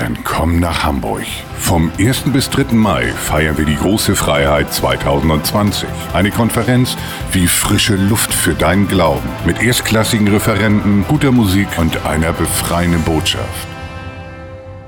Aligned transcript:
Dann 0.00 0.16
komm 0.24 0.60
nach 0.60 0.82
Hamburg. 0.82 1.26
Vom 1.58 1.92
1. 1.98 2.32
bis 2.32 2.48
3. 2.48 2.72
Mai 2.72 3.08
feiern 3.08 3.58
wir 3.58 3.66
die 3.66 3.76
große 3.76 4.16
Freiheit 4.16 4.72
2020. 4.72 5.86
Eine 6.14 6.30
Konferenz 6.30 6.96
wie 7.32 7.46
frische 7.46 7.96
Luft 7.96 8.32
für 8.32 8.54
deinen 8.54 8.88
Glauben. 8.88 9.28
Mit 9.44 9.62
erstklassigen 9.62 10.26
Referenten, 10.28 11.04
guter 11.06 11.32
Musik 11.32 11.68
und 11.76 12.06
einer 12.06 12.32
befreienden 12.32 13.02
Botschaft. 13.02 13.68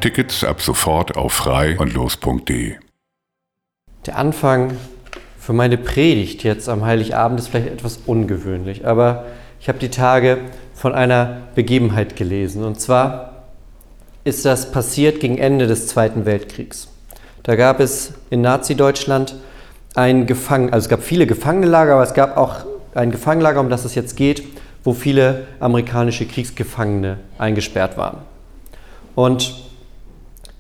Tickets 0.01 0.45
ab 0.45 0.63
sofort 0.63 1.15
auf 1.15 1.35
frei 1.35 1.79
und 1.79 1.93
los.de. 1.93 2.77
Der 4.07 4.17
Anfang 4.17 4.79
für 5.39 5.53
meine 5.53 5.77
Predigt 5.77 6.43
jetzt 6.43 6.71
am 6.71 6.87
Heiligabend 6.87 7.39
ist 7.39 7.49
vielleicht 7.49 7.69
etwas 7.69 7.99
ungewöhnlich, 8.07 8.87
aber 8.87 9.27
ich 9.61 9.69
habe 9.69 9.79
die 9.79 9.91
Tage 9.91 10.39
von 10.75 10.95
einer 10.95 11.43
Begebenheit 11.55 12.17
gelesen. 12.17 12.65
Und 12.65 12.81
zwar 12.81 13.32
ist 14.25 14.45
das 14.45 14.71
passiert 14.71 15.21
gegen 15.21 15.39
Ende 15.39 15.67
des 15.67 15.89
Zweiten 15.89 16.25
Weltkriegs. 16.25 16.89
Da 17.43 17.57
gab 17.57 17.81
es 17.81 18.15
in 18.31 18.41
Nazi-Deutschland 18.41 19.35
ein 19.95 20.27
Gefangen, 20.27 20.73
also 20.73 20.85
es 20.87 20.89
gab 20.89 21.03
viele 21.03 21.27
Gefangenenlager, 21.27 21.95
aber 21.95 22.03
es 22.03 22.15
gab 22.15 22.37
auch 22.37 22.65
ein 22.95 23.11
Gefangenenlager, 23.11 23.61
um 23.61 23.69
das 23.69 23.85
es 23.85 23.95
jetzt 23.95 24.17
geht, 24.17 24.45
wo 24.85 24.93
viele 24.93 25.47
amerikanische 25.61 26.27
Kriegsgefangene 26.27 27.19
eingesperrt 27.39 27.97
waren. 27.97 28.19
Und 29.15 29.55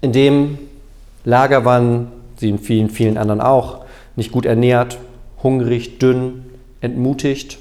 in 0.00 0.12
dem 0.12 0.58
Lager 1.24 1.64
waren 1.64 2.08
sie 2.36 2.48
in 2.48 2.58
vielen, 2.58 2.90
vielen 2.90 3.16
anderen 3.16 3.40
auch 3.40 3.84
nicht 4.16 4.32
gut 4.32 4.44
ernährt, 4.44 4.98
hungrig, 5.42 5.98
dünn, 5.98 6.44
entmutigt 6.80 7.58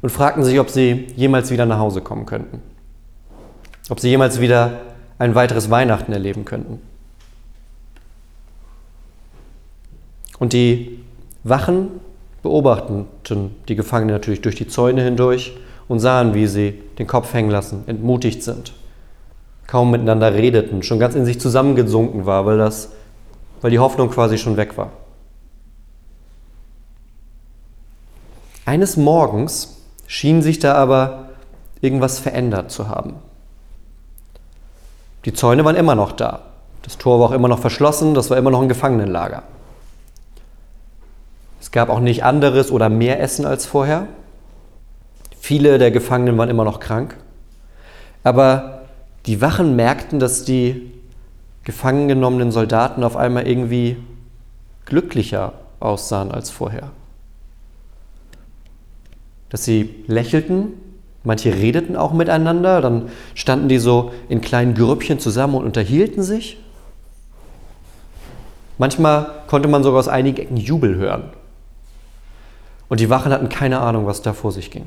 und 0.00 0.10
fragten 0.10 0.42
sich, 0.42 0.58
ob 0.58 0.70
sie 0.70 1.06
jemals 1.16 1.50
wieder 1.50 1.66
nach 1.66 1.78
Hause 1.78 2.00
kommen 2.00 2.26
könnten. 2.26 2.62
Ob 3.90 4.00
sie 4.00 4.08
jemals 4.08 4.40
wieder 4.40 4.80
ein 5.18 5.34
weiteres 5.34 5.70
Weihnachten 5.70 6.12
erleben 6.12 6.44
könnten. 6.44 6.80
Und 10.38 10.52
die 10.52 10.98
Wachen 11.44 11.88
beobachteten 12.42 13.54
die 13.68 13.76
Gefangenen 13.76 14.14
natürlich 14.14 14.40
durch 14.40 14.56
die 14.56 14.66
Zäune 14.66 15.02
hindurch 15.02 15.56
und 15.88 16.00
sahen, 16.00 16.34
wie 16.34 16.46
sie 16.46 16.82
den 16.98 17.06
Kopf 17.06 17.32
hängen 17.32 17.50
lassen, 17.50 17.84
entmutigt 17.86 18.42
sind, 18.42 18.72
kaum 19.66 19.90
miteinander 19.90 20.34
redeten, 20.34 20.82
schon 20.82 20.98
ganz 20.98 21.14
in 21.14 21.24
sich 21.24 21.40
zusammengesunken 21.40 22.26
war, 22.26 22.46
weil, 22.46 22.58
das, 22.58 22.90
weil 23.60 23.70
die 23.70 23.78
Hoffnung 23.78 24.10
quasi 24.10 24.38
schon 24.38 24.56
weg 24.56 24.76
war. 24.76 24.90
Eines 28.64 28.96
Morgens 28.96 29.76
schien 30.06 30.42
sich 30.42 30.58
da 30.58 30.74
aber 30.74 31.30
irgendwas 31.80 32.18
verändert 32.18 32.70
zu 32.70 32.88
haben. 32.88 33.14
Die 35.24 35.32
Zäune 35.32 35.64
waren 35.64 35.76
immer 35.76 35.94
noch 35.94 36.12
da. 36.12 36.40
Das 36.82 36.98
Tor 36.98 37.20
war 37.20 37.28
auch 37.28 37.32
immer 37.32 37.48
noch 37.48 37.60
verschlossen, 37.60 38.14
das 38.14 38.30
war 38.30 38.36
immer 38.36 38.50
noch 38.50 38.60
ein 38.60 38.68
Gefangenenlager. 38.68 39.44
Es 41.60 41.70
gab 41.70 41.90
auch 41.90 42.00
nicht 42.00 42.24
anderes 42.24 42.72
oder 42.72 42.88
mehr 42.88 43.20
Essen 43.20 43.46
als 43.46 43.66
vorher. 43.66 44.06
Viele 45.38 45.78
der 45.78 45.92
Gefangenen 45.92 46.36
waren 46.38 46.50
immer 46.50 46.64
noch 46.64 46.80
krank. 46.80 47.16
Aber 48.24 48.82
die 49.26 49.40
Wachen 49.40 49.76
merkten, 49.76 50.18
dass 50.18 50.44
die 50.44 50.92
gefangen 51.64 52.08
genommenen 52.08 52.50
Soldaten 52.50 53.04
auf 53.04 53.16
einmal 53.16 53.46
irgendwie 53.46 53.96
glücklicher 54.84 55.52
aussahen 55.78 56.32
als 56.32 56.50
vorher. 56.50 56.90
Dass 59.48 59.64
sie 59.64 60.04
lächelten 60.08 60.74
Manche 61.24 61.54
redeten 61.54 61.96
auch 61.96 62.12
miteinander, 62.12 62.80
dann 62.80 63.10
standen 63.34 63.68
die 63.68 63.78
so 63.78 64.12
in 64.28 64.40
kleinen 64.40 64.74
Grüppchen 64.74 65.20
zusammen 65.20 65.54
und 65.54 65.64
unterhielten 65.64 66.22
sich. 66.22 66.58
Manchmal 68.78 69.42
konnte 69.46 69.68
man 69.68 69.84
sogar 69.84 70.00
aus 70.00 70.08
einigen 70.08 70.38
Ecken 70.38 70.56
Jubel 70.56 70.96
hören. 70.96 71.30
Und 72.88 73.00
die 73.00 73.08
Wachen 73.08 73.32
hatten 73.32 73.48
keine 73.48 73.80
Ahnung, 73.80 74.06
was 74.06 74.22
da 74.22 74.32
vor 74.32 74.50
sich 74.50 74.70
ging. 74.70 74.86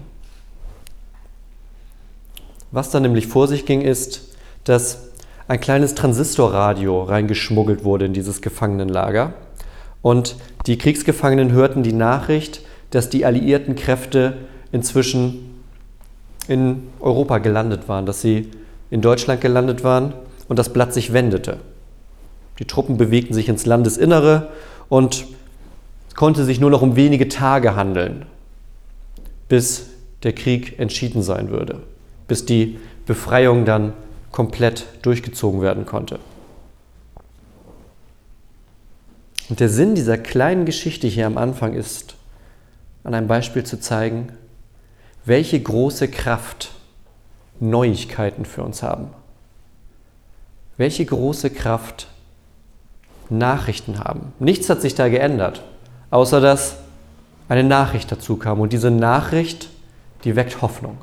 Was 2.72 2.90
da 2.90 3.00
nämlich 3.00 3.28
vor 3.28 3.48
sich 3.48 3.66
ging, 3.66 3.82
ist, 3.82 4.36
dass 4.66 5.10
ein 5.48 5.62
kleines 5.62 5.96
Transistorradio 5.96 7.04
reingeschmuggelt 7.04 7.84
wurde 7.84 8.06
in 8.06 8.14
dieses 8.14 8.42
Gefangenenlager. 8.42 9.34
Und 10.02 10.36
die 10.66 10.78
Kriegsgefangenen 10.78 11.52
hörten 11.54 11.84
die 11.84 11.94
Nachricht, 11.94 12.62
dass 12.90 13.10
die 13.10 13.26
alliierten 13.26 13.76
Kräfte 13.76 14.38
inzwischen 14.72 15.55
in 16.48 16.88
Europa 17.00 17.40
gelandet 17.40 17.88
waren, 17.88 18.06
dass 18.06 18.22
sie 18.22 18.52
in 18.90 19.02
Deutschland 19.02 19.42
gelandet 19.42 19.84
waren 19.84 20.14
und 20.48 20.60
das 20.60 20.72
Blatt 20.72 20.94
sich 20.94 21.14
wendete. 21.14 21.58
Die 22.60 22.66
Truppen 22.66 22.98
bewegten 22.98 23.34
sich 23.34 23.50
ins 23.50 23.66
Landesinnere 23.66 24.50
und 24.90 25.26
es 26.08 26.16
konnte 26.16 26.46
sich 26.46 26.60
nur 26.60 26.70
noch 26.70 26.82
um 26.82 26.96
wenige 26.96 27.28
Tage 27.28 27.76
handeln, 27.76 28.26
bis 29.50 29.88
der 30.24 30.34
Krieg 30.34 30.80
entschieden 30.80 31.22
sein 31.22 31.50
würde, 31.50 31.82
bis 32.28 32.46
die 32.46 32.80
Befreiung 33.06 33.66
dann 33.66 33.94
komplett 34.32 34.86
durchgezogen 35.02 35.62
werden 35.62 35.86
konnte. 35.86 36.20
Und 39.50 39.60
der 39.60 39.70
Sinn 39.70 39.96
dieser 39.96 40.18
kleinen 40.18 40.66
Geschichte 40.66 41.08
hier 41.08 41.28
am 41.28 41.38
Anfang 41.38 41.74
ist, 41.74 42.16
an 43.04 43.14
einem 43.14 43.28
Beispiel 43.28 43.64
zu 43.64 43.80
zeigen, 43.80 44.30
welche 45.26 45.60
große 45.60 46.08
Kraft 46.08 46.72
Neuigkeiten 47.60 48.46
für 48.46 48.64
uns 48.64 48.84
haben. 48.84 49.08
Welche 50.78 51.06
große 51.06 51.50
Kraft 51.50 52.08
Nachrichten 53.30 54.00
haben. 54.00 54.34
Nichts 54.40 54.70
hat 54.70 54.82
sich 54.82 54.94
da 54.94 55.10
geändert, 55.10 55.64
außer 56.12 56.42
dass 56.42 56.78
eine 57.50 57.64
Nachricht 57.64 58.12
dazu 58.12 58.38
kam. 58.38 58.60
Und 58.60 58.72
diese 58.72 58.92
Nachricht, 58.92 59.70
die 60.24 60.36
weckt 60.36 60.62
Hoffnung. 60.62 60.98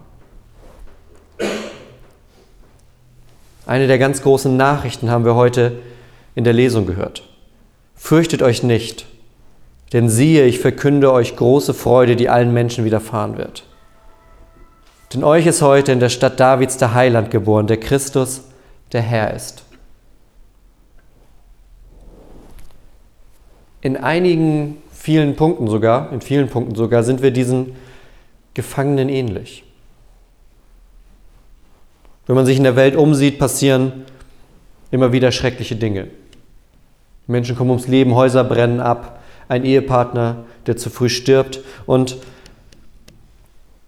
Eine 3.67 3.87
der 3.87 3.99
ganz 3.99 4.23
großen 4.23 4.57
Nachrichten 4.57 5.11
haben 5.11 5.25
wir 5.25 5.35
heute 5.35 5.79
in 6.35 6.45
der 6.45 6.53
Lesung 6.53 6.87
gehört. 6.87 7.25
Fürchtet 7.95 8.43
euch 8.43 8.63
nicht, 8.63 9.07
denn 9.93 10.09
siehe, 10.09 10.45
ich 10.45 10.59
verkünde 10.59 11.13
euch 11.13 11.37
große 11.37 11.75
Freude, 11.75 12.15
die 12.15 12.29
allen 12.29 12.53
Menschen 12.53 12.85
widerfahren 12.85 13.37
wird. 13.39 13.65
Denn 15.13 15.25
euch 15.25 15.47
ist 15.47 15.61
heute 15.61 15.93
in 15.93 16.01
der 16.01 16.09
Stadt 16.09 16.41
Davids 16.41 16.79
der 16.79 16.95
Heiland 16.95 17.31
geboren, 17.31 17.67
der 17.67 17.79
Christus, 17.79 18.45
der 18.93 19.03
Herr 19.03 19.35
ist. 19.35 19.65
In 23.83 23.97
einigen, 23.97 24.79
vielen 24.93 25.37
Punkten 25.37 25.69
sogar, 25.69 26.13
in 26.13 26.21
vielen 26.21 26.49
Punkten 26.49 26.75
sogar, 26.77 27.03
sind 27.03 27.21
wir 27.21 27.31
diesen 27.31 27.75
Gefangenen 28.55 29.09
ähnlich. 29.09 29.65
Wenn 32.27 32.37
man 32.37 32.47
sich 32.47 32.57
in 32.57 32.65
der 32.65 32.77
Welt 32.77 32.97
umsieht, 32.97 33.39
passieren 33.39 34.05
immer 34.91 35.13
wieder 35.13 35.33
schreckliche 35.33 35.77
Dinge. 35.77 36.09
Menschen 37.27 37.57
kommen 37.57 37.71
ums 37.71 37.89
Leben, 37.89 38.15
Häuser 38.15 38.45
brennen 38.45 38.81
ab, 38.81 39.21
ein 39.49 39.65
Ehepartner, 39.65 40.45
der 40.67 40.77
zu 40.77 40.89
früh 40.89 41.09
stirbt 41.09 41.61
und 41.87 42.17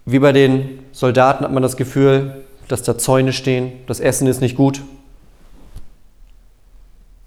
wie 0.05 0.19
bei 0.19 0.33
den 0.33 0.84
Soldaten 0.95 1.45
hat 1.45 1.53
man 1.53 1.63
das 1.63 1.77
Gefühl, 1.77 2.45
dass 2.69 2.85
da 2.85 2.97
Zäune 2.97 3.33
stehen, 3.33 3.73
das 3.89 3.99
Essen 3.99 4.29
ist 4.29 4.41
nicht 4.41 4.57
gut. 4.57 4.81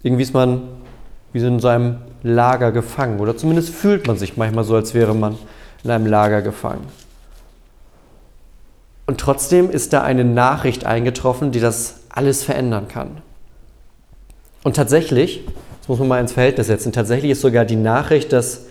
Irgendwie 0.02 0.22
ist 0.22 0.32
man 0.32 0.62
wie 1.34 1.38
in 1.40 1.60
seinem 1.60 1.98
Lager 2.22 2.72
gefangen 2.72 3.20
oder 3.20 3.36
zumindest 3.36 3.68
fühlt 3.68 4.06
man 4.06 4.16
sich 4.16 4.38
manchmal 4.38 4.64
so, 4.64 4.74
als 4.74 4.94
wäre 4.94 5.14
man 5.14 5.36
in 5.84 5.90
einem 5.90 6.06
Lager 6.06 6.40
gefangen. 6.40 6.86
Und 9.06 9.20
trotzdem 9.20 9.70
ist 9.70 9.92
da 9.92 10.02
eine 10.02 10.24
Nachricht 10.24 10.86
eingetroffen, 10.86 11.52
die 11.52 11.60
das 11.60 12.00
alles 12.08 12.42
verändern 12.42 12.88
kann. 12.88 13.18
Und 14.64 14.76
tatsächlich, 14.76 15.44
das 15.80 15.88
muss 15.88 15.98
man 15.98 16.08
mal 16.08 16.20
ins 16.20 16.32
Verhältnis 16.32 16.68
setzen, 16.68 16.92
tatsächlich 16.92 17.32
ist 17.32 17.42
sogar 17.42 17.66
die 17.66 17.76
Nachricht, 17.76 18.32
dass 18.32 18.62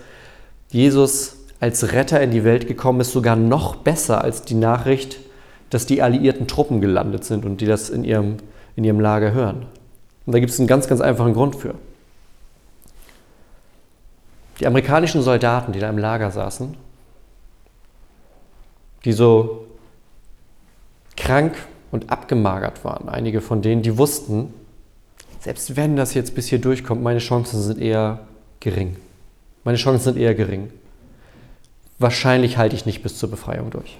Jesus 0.70 1.37
als 1.60 1.92
Retter 1.92 2.20
in 2.20 2.30
die 2.30 2.44
Welt 2.44 2.68
gekommen 2.68 3.00
ist, 3.00 3.12
sogar 3.12 3.36
noch 3.36 3.76
besser 3.76 4.22
als 4.22 4.42
die 4.42 4.54
Nachricht, 4.54 5.18
dass 5.70 5.86
die 5.86 6.02
alliierten 6.02 6.46
Truppen 6.46 6.80
gelandet 6.80 7.24
sind 7.24 7.44
und 7.44 7.60
die 7.60 7.66
das 7.66 7.90
in 7.90 8.04
ihrem, 8.04 8.36
in 8.76 8.84
ihrem 8.84 9.00
Lager 9.00 9.32
hören. 9.32 9.66
Und 10.26 10.32
da 10.32 10.40
gibt 10.40 10.52
es 10.52 10.58
einen 10.58 10.68
ganz, 10.68 10.88
ganz 10.88 11.00
einfachen 11.00 11.34
Grund 11.34 11.56
für. 11.56 11.74
Die 14.60 14.66
amerikanischen 14.66 15.22
Soldaten, 15.22 15.72
die 15.72 15.78
da 15.78 15.88
im 15.88 15.98
Lager 15.98 16.30
saßen, 16.30 16.74
die 19.04 19.12
so 19.12 19.66
krank 21.16 21.54
und 21.90 22.10
abgemagert 22.10 22.84
waren, 22.84 23.08
einige 23.08 23.40
von 23.40 23.62
denen, 23.62 23.82
die 23.82 23.96
wussten, 23.98 24.52
selbst 25.40 25.76
wenn 25.76 25.96
das 25.96 26.14
jetzt 26.14 26.34
bis 26.34 26.48
hier 26.48 26.60
durchkommt, 26.60 27.02
meine 27.02 27.20
Chancen 27.20 27.62
sind 27.62 27.80
eher 27.80 28.20
gering. 28.60 28.96
Meine 29.64 29.78
Chancen 29.78 30.02
sind 30.12 30.16
eher 30.18 30.34
gering. 30.34 30.70
Wahrscheinlich 31.98 32.58
halte 32.58 32.76
ich 32.76 32.86
nicht 32.86 33.02
bis 33.02 33.18
zur 33.18 33.30
Befreiung 33.30 33.70
durch. 33.70 33.98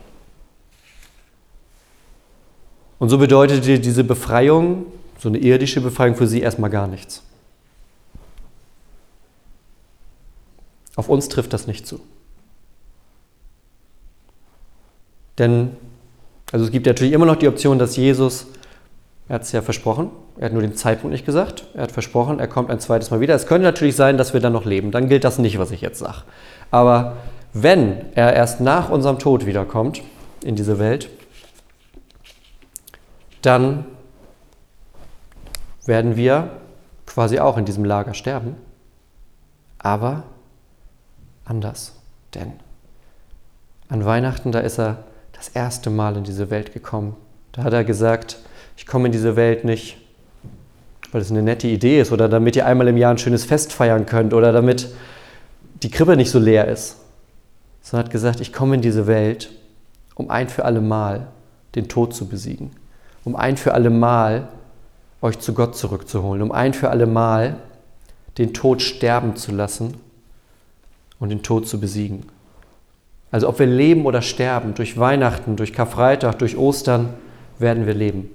Und 2.99 3.09
so 3.09 3.19
bedeutete 3.19 3.79
diese 3.79 4.05
Befreiung, 4.05 4.87
so 5.19 5.29
eine 5.29 5.39
irdische 5.39 5.81
Befreiung 5.81 6.17
für 6.17 6.27
sie 6.27 6.41
erstmal 6.41 6.71
gar 6.71 6.87
nichts. 6.87 7.23
Auf 10.97 11.09
uns 11.09 11.29
trifft 11.29 11.53
das 11.53 11.69
nicht 11.69 11.87
zu. 11.87 12.01
Denn, 15.39 15.77
also 16.51 16.65
es 16.65 16.73
gibt 16.73 16.87
natürlich 16.87 17.13
immer 17.13 17.27
noch 17.27 17.37
die 17.37 17.47
Option, 17.47 17.79
dass 17.79 17.97
Jesus, 17.97 18.47
er 19.29 19.37
hat 19.37 19.43
es 19.43 19.53
ja 19.53 19.63
versprochen, 19.63 20.11
er 20.39 20.47
hat 20.47 20.53
nur 20.53 20.63
den 20.63 20.75
Zeitpunkt 20.75 21.13
nicht 21.13 21.25
gesagt, 21.25 21.67
er 21.75 21.85
hat 21.85 21.93
versprochen, 21.93 22.41
er 22.41 22.49
kommt 22.49 22.71
ein 22.71 22.81
zweites 22.81 23.13
Mal 23.13 23.21
wieder. 23.21 23.37
Es 23.37 23.47
könnte 23.47 23.65
natürlich 23.65 23.95
sein, 23.95 24.19
dass 24.19 24.35
wir 24.35 24.41
dann 24.41 24.53
noch 24.53 24.65
leben, 24.65 24.91
dann 24.91 25.09
gilt 25.09 25.23
das 25.23 25.39
nicht, 25.39 25.61
was 25.61 25.71
ich 25.71 25.81
jetzt 25.81 26.01
sage. 26.01 26.23
Aber 26.73 27.17
wenn 27.53 28.15
er 28.15 28.35
erst 28.35 28.61
nach 28.61 28.91
unserem 28.91 29.19
Tod 29.19 29.47
wiederkommt 29.47 30.03
in 30.45 30.57
diese 30.57 30.79
Welt, 30.79 31.09
dann 33.43 33.85
werden 35.87 36.17
wir 36.17 36.51
quasi 37.07 37.39
auch 37.39 37.57
in 37.57 37.65
diesem 37.65 37.85
Lager 37.85 38.15
sterben, 38.15 38.57
aber 39.79 40.25
anders. 41.45 41.95
Denn 42.35 42.53
an 43.89 44.05
Weihnachten, 44.05 44.53
da 44.53 44.61
ist 44.61 44.79
er 44.79 45.05
das 45.33 45.49
erste 45.49 45.89
Mal 45.89 46.17
in 46.17 46.25
diese 46.25 46.51
Welt 46.51 46.73
gekommen. 46.73 47.17
Da 47.53 47.63
hat 47.63 47.73
er 47.73 47.85
gesagt, 47.85 48.39
ich 48.77 48.87
komme 48.87 49.07
in 49.07 49.13
diese 49.13 49.35
Welt 49.37 49.65
nicht, 49.65 49.97
weil 51.11 51.23
es 51.23 51.31
eine 51.31 51.43
nette 51.43 51.67
Idee 51.67 52.01
ist 52.01 52.13
oder 52.13 52.29
damit 52.29 52.55
ihr 52.57 52.67
einmal 52.67 52.89
im 52.89 52.97
Jahr 52.97 53.13
ein 53.13 53.19
schönes 53.19 53.45
Fest 53.45 53.73
feiern 53.73 54.05
könnt 54.05 54.35
oder 54.35 54.53
damit 54.53 54.89
die 55.83 55.91
Krippe 55.91 56.17
nicht 56.17 56.31
so 56.31 56.39
leer 56.39 56.69
ist, 56.69 56.97
sondern 57.89 58.05
hat 58.05 58.13
gesagt, 58.13 58.41
ich 58.41 58.53
komme 58.53 58.75
in 58.75 58.83
diese 58.83 59.07
Welt, 59.07 59.51
um 60.15 60.29
ein 60.29 60.51
für 60.51 60.67
alle 60.67 60.83
Mal 60.83 61.29
den 61.75 61.89
Tod 61.89 62.15
zu 62.15 62.29
besiegen, 62.29 62.71
um 63.25 63.35
ein 63.35 63.57
für 63.57 63.73
alle 63.73 63.89
Mal 63.89 64.49
euch 65.23 65.39
zu 65.39 65.55
Gott 65.55 65.75
zurückzuholen, 65.75 66.43
um 66.43 66.53
ein 66.53 66.75
für 66.75 66.91
alle 66.91 67.07
Mal 67.07 67.57
den 68.37 68.53
Tod 68.53 68.83
sterben 68.83 69.37
zu 69.37 69.53
lassen 69.53 69.95
und 71.19 71.31
den 71.31 71.43
Tod 71.43 71.67
zu 71.67 71.81
besiegen. 71.81 72.27
Also 73.31 73.49
ob 73.49 73.59
wir 73.59 73.67
leben 73.67 74.05
oder 74.05 74.21
sterben, 74.21 74.75
durch 74.75 74.99
Weihnachten, 74.99 75.57
durch 75.57 75.73
Karfreitag, 75.73 76.39
durch 76.39 76.59
Ostern, 76.59 77.15
werden 77.59 77.87
wir 77.87 77.95
leben. 77.95 78.29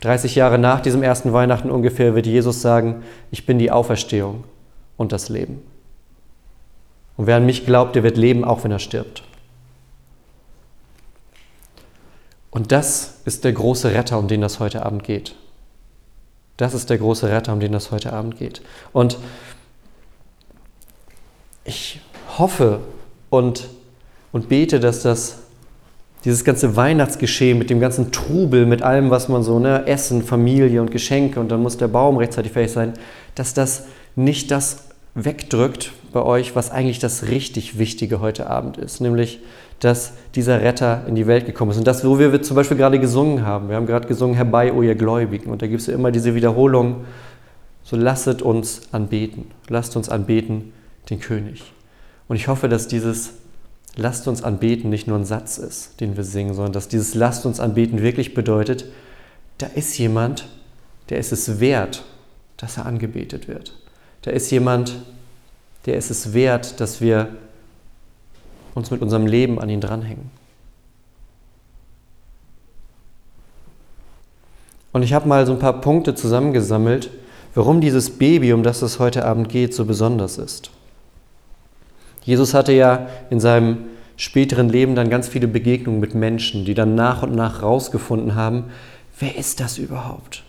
30 0.00 0.34
Jahre 0.34 0.58
nach 0.58 0.80
diesem 0.80 1.04
ersten 1.04 1.32
Weihnachten 1.32 1.70
ungefähr 1.70 2.16
wird 2.16 2.26
Jesus 2.26 2.62
sagen, 2.62 3.04
ich 3.30 3.46
bin 3.46 3.60
die 3.60 3.70
Auferstehung 3.70 4.42
und 4.96 5.12
das 5.12 5.28
Leben. 5.28 5.62
Und 7.16 7.26
wer 7.26 7.36
an 7.36 7.46
mich 7.46 7.66
glaubt, 7.66 7.94
der 7.94 8.02
wird 8.02 8.16
leben, 8.16 8.44
auch 8.44 8.64
wenn 8.64 8.70
er 8.70 8.78
stirbt. 8.78 9.22
Und 12.50 12.70
das 12.70 13.20
ist 13.24 13.44
der 13.44 13.52
große 13.52 13.92
Retter, 13.92 14.18
um 14.18 14.28
den 14.28 14.40
das 14.40 14.60
heute 14.60 14.84
Abend 14.84 15.04
geht. 15.04 15.34
Das 16.58 16.74
ist 16.74 16.90
der 16.90 16.98
große 16.98 17.28
Retter, 17.30 17.52
um 17.52 17.60
den 17.60 17.72
das 17.72 17.90
heute 17.90 18.12
Abend 18.12 18.36
geht. 18.36 18.62
Und 18.92 19.18
ich 21.64 22.00
hoffe 22.38 22.80
und, 23.30 23.68
und 24.32 24.48
bete, 24.48 24.80
dass 24.80 25.02
das 25.02 25.38
dieses 26.24 26.44
ganze 26.44 26.76
Weihnachtsgeschehen 26.76 27.58
mit 27.58 27.70
dem 27.70 27.80
ganzen 27.80 28.12
Trubel, 28.12 28.66
mit 28.66 28.82
allem, 28.82 29.10
was 29.10 29.28
man 29.28 29.42
so, 29.42 29.58
ne, 29.58 29.86
Essen, 29.86 30.22
Familie 30.22 30.80
und 30.80 30.90
Geschenke 30.90 31.40
und 31.40 31.48
dann 31.48 31.62
muss 31.62 31.78
der 31.78 31.88
Baum 31.88 32.16
rechtzeitig 32.16 32.52
fertig 32.52 32.72
sein, 32.72 32.92
dass 33.34 33.54
das 33.54 33.86
nicht 34.14 34.50
das 34.50 34.84
wegdrückt 35.14 35.92
bei 36.12 36.22
euch, 36.22 36.54
was 36.54 36.70
eigentlich 36.70 36.98
das 36.98 37.28
richtig 37.28 37.78
Wichtige 37.78 38.20
heute 38.20 38.48
Abend 38.48 38.76
ist, 38.76 39.00
nämlich, 39.00 39.40
dass 39.80 40.12
dieser 40.34 40.60
Retter 40.60 41.04
in 41.08 41.14
die 41.14 41.26
Welt 41.26 41.46
gekommen 41.46 41.72
ist. 41.72 41.78
Und 41.78 41.86
das, 41.86 42.04
wo 42.04 42.18
wir 42.18 42.42
zum 42.42 42.54
Beispiel 42.54 42.76
gerade 42.76 43.00
gesungen 43.00 43.44
haben. 43.44 43.68
Wir 43.68 43.76
haben 43.76 43.86
gerade 43.86 44.06
gesungen, 44.06 44.36
herbei, 44.36 44.72
o 44.72 44.82
ihr 44.82 44.94
Gläubigen. 44.94 45.50
Und 45.50 45.62
da 45.62 45.66
gibt 45.66 45.80
es 45.80 45.86
ja 45.86 45.94
immer 45.94 46.12
diese 46.12 46.34
Wiederholung, 46.34 47.04
so 47.82 47.96
lasset 47.96 48.42
uns 48.42 48.82
anbeten, 48.92 49.46
lasst 49.68 49.96
uns 49.96 50.08
anbeten 50.08 50.72
den 51.10 51.20
König. 51.20 51.72
Und 52.28 52.36
ich 52.36 52.48
hoffe, 52.48 52.68
dass 52.68 52.86
dieses 52.88 53.34
Lasst 53.94 54.26
uns 54.26 54.42
anbeten 54.42 54.88
nicht 54.88 55.06
nur 55.06 55.18
ein 55.18 55.26
Satz 55.26 55.58
ist, 55.58 56.00
den 56.00 56.16
wir 56.16 56.24
singen, 56.24 56.54
sondern 56.54 56.72
dass 56.72 56.88
dieses 56.88 57.14
Lasst 57.14 57.44
uns 57.44 57.60
anbeten 57.60 58.00
wirklich 58.00 58.32
bedeutet, 58.32 58.86
da 59.58 59.66
ist 59.66 59.98
jemand, 59.98 60.48
der 61.10 61.18
ist 61.18 61.32
es 61.32 61.60
wert, 61.60 62.04
dass 62.56 62.78
er 62.78 62.86
angebetet 62.86 63.48
wird. 63.48 63.76
Da 64.22 64.30
ist 64.30 64.50
jemand, 64.50 64.96
der 65.86 65.96
ist 65.96 66.10
es 66.10 66.32
wert, 66.32 66.80
dass 66.80 67.00
wir 67.00 67.28
uns 68.74 68.90
mit 68.90 69.02
unserem 69.02 69.26
Leben 69.26 69.60
an 69.60 69.68
ihn 69.68 69.80
dranhängen. 69.80 70.30
Und 74.92 75.02
ich 75.02 75.14
habe 75.14 75.28
mal 75.28 75.46
so 75.46 75.52
ein 75.52 75.58
paar 75.58 75.80
Punkte 75.80 76.14
zusammengesammelt, 76.14 77.10
warum 77.54 77.80
dieses 77.80 78.10
Baby, 78.10 78.52
um 78.52 78.62
das 78.62 78.82
es 78.82 78.98
heute 78.98 79.24
Abend 79.24 79.48
geht, 79.48 79.74
so 79.74 79.84
besonders 79.84 80.38
ist. 80.38 80.70
Jesus 82.22 82.54
hatte 82.54 82.72
ja 82.72 83.08
in 83.30 83.40
seinem 83.40 83.78
späteren 84.16 84.68
Leben 84.68 84.94
dann 84.94 85.10
ganz 85.10 85.28
viele 85.28 85.48
Begegnungen 85.48 86.00
mit 86.00 86.14
Menschen, 86.14 86.64
die 86.64 86.74
dann 86.74 86.94
nach 86.94 87.22
und 87.22 87.34
nach 87.34 87.62
rausgefunden 87.62 88.34
haben, 88.34 88.66
wer 89.18 89.36
ist 89.36 89.60
das 89.60 89.78
überhaupt? 89.78 90.44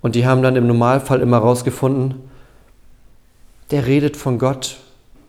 Und 0.00 0.14
die 0.14 0.26
haben 0.26 0.42
dann 0.42 0.56
im 0.56 0.66
Normalfall 0.66 1.20
immer 1.20 1.38
rausgefunden, 1.38 2.14
der 3.70 3.86
redet 3.86 4.16
von 4.16 4.38
Gott, 4.38 4.78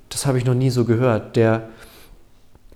das 0.10 0.26
habe 0.26 0.38
ich 0.38 0.46
noch 0.46 0.54
nie 0.54 0.70
so 0.70 0.86
gehört. 0.86 1.36
Der 1.36 1.70